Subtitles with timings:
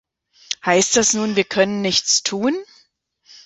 [0.65, 2.55] Heißt das nun, wir können nichts tun?